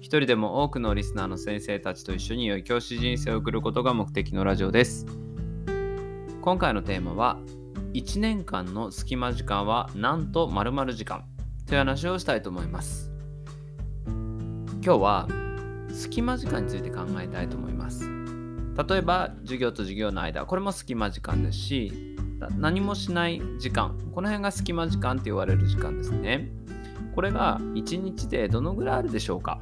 [0.00, 5.06] 一人でも多くのリスナーの先生たちと一緒に良い教師人生を送ることが目的のラジオです。
[6.40, 7.36] 今回のテーマは
[7.94, 11.24] 1年間の隙間時間はなんと〇〇時間
[11.66, 13.10] という話をしたいと思います。
[14.84, 15.28] 今日は
[15.90, 18.08] 隙間時間について考えたいと思います。
[18.88, 22.14] 例えば授業と授業の間これも隙間時間ですし
[22.56, 26.52] 何もしない時間この辺が隙間時間って言われる時間ですね。
[27.16, 29.60] これが1日でどのぐらいあるでしょうか？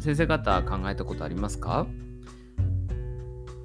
[0.00, 1.86] 先生方考えたことありますか？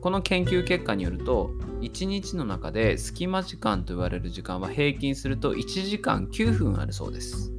[0.02, 7.54] この研究結果によると1日の中で隙間時間と言われる時間は平均すると1時間9分あるそうです。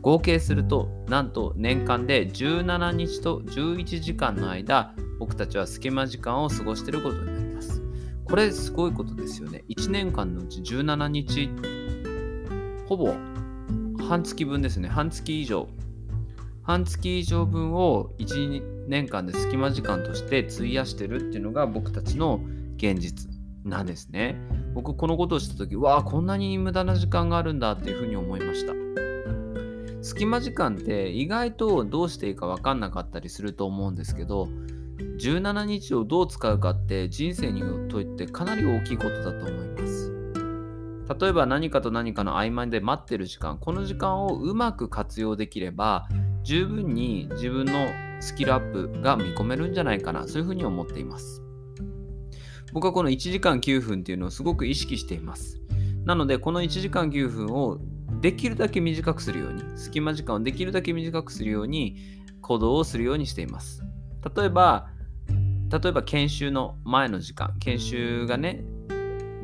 [0.00, 7.82] 合計するとなんと年間で17日と11時間の間僕たちは隙間時間を過ごしていることになります。
[8.24, 9.64] これすごいことですよね。
[9.68, 11.50] 1年間のうち17日
[12.86, 13.14] ほぼ
[14.08, 14.88] 半月分ですね。
[14.88, 15.68] 半月以上
[16.68, 22.42] 半月以上分を1年間で隙間時間として費やしてるっていうのが僕たちの
[22.76, 23.30] 現実
[23.64, 24.36] なんですね。
[24.74, 28.74] 僕このことをした時わあこんなに無駄な時間があるんだっていうふうに思いました。
[30.02, 34.50] 隙間時間って意外とどうしていいか分かんなかったりすると思うんですけど
[35.20, 40.12] 17日をどう使うかって人生にとってかなり大きいことだと思います。
[41.18, 46.06] 例えば何かと何かの合間で待ってる時間この時間をうまく活用できれば
[46.48, 50.26] 十分に自分のスキルアップが見込めるんじゃないかな。
[50.26, 51.42] そういうふうに思っています。
[52.72, 55.60] 僕はこの1時間9分っていうのをすごく意識しています。
[56.06, 57.76] なのでこの1時間9分を
[58.22, 61.96] できるだけ短くするように隙間時間をできるだけ短くするように
[62.40, 63.82] 行動をするようにしています。
[64.34, 64.88] 例えば
[65.70, 67.52] 例えば研修の前の時間。
[67.60, 68.64] 研修がね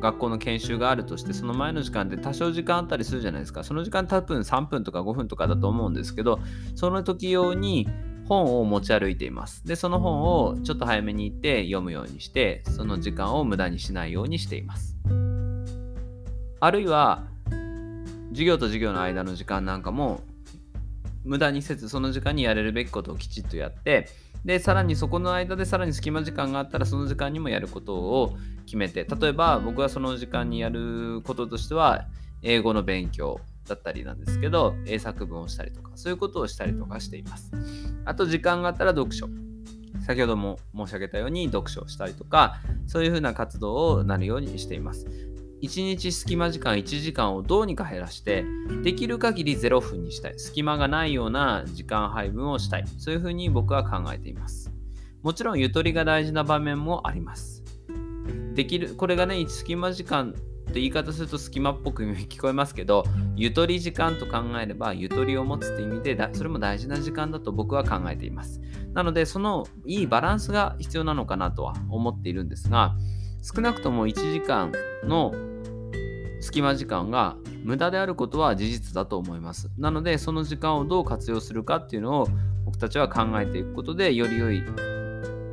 [0.05, 3.63] 学校の研修があるとしてその前の時間で多少時間あったりするじゃないですか。
[3.63, 6.39] その時間多分3分とか5分とかだと思うんですけど
[6.75, 7.87] その時用に
[8.27, 9.65] 本を持ち歩いています。
[9.65, 14.95] でその本をちょっと早めに行って読むようにしてその時間を無駄にしないようにしています。
[16.59, 17.23] あるいは
[18.29, 20.21] 授業と授業の間の時間なんかも
[21.23, 24.07] 無駄にせずその時間にやれるべきことをきちっとやって
[24.45, 32.05] でさらにそこの間でさらに隙間時間があったらその時間にもやることを決めて例えば僕はその時間にやることとしては
[32.43, 37.51] 英語の勉強だったりなんですけど英作文をしたりとかそういうことをしたりとかしています。
[38.05, 39.27] あと時間があったら読書。
[40.05, 45.07] 先ほども申し上げたように読書をしたりとかそういうふうな活動をなるようにしています。
[45.65, 48.45] 1日隙間時間1時間をどうにか減らして
[48.83, 50.33] できる限り0分にしたい。
[50.37, 52.85] 隙間がないような時間配分をしたい。
[52.97, 54.71] そういうふうに僕は考えています。
[55.21, 57.63] もちろんゆとりが大事な場面もあります。
[58.53, 60.33] できるこれがね隙間時間っ
[60.65, 63.03] て言い方すると隙間っぽく聞こえますけど
[63.35, 68.61] ゆとり時間と考えればゆとりを持つって意味でそれも大事な時間だと僕は考えています。
[68.93, 72.95] なのでそのいいバランスが必要なのかなとは思っているんですが
[73.41, 74.71] 少なくとも1時間
[75.03, 75.33] の
[76.45, 79.71] 隙間時間が無駄であることは事実だと思います。
[79.79, 82.27] なのでその時間をどう活用するかっていうのを
[82.65, 84.63] 僕たちは考えていくことでより良い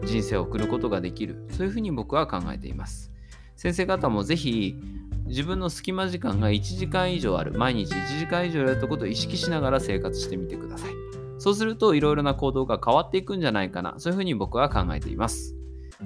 [0.05, 3.11] 人生を送ることができるそういうふうに僕は考えています。
[3.57, 4.77] 先生方もぜひ
[5.27, 10.93] 自分の隙間時間が1時間以上ある毎日1時間以上やるってことを意識しながら生活してみてください。
[11.39, 15.57] そうするといろいろな行動が変わっていくんじゃないかなそういうふうに僕は考えています。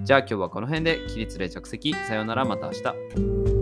[0.05, 3.56] じゃあ今日はこの辺で起立例着席さようならまた明日。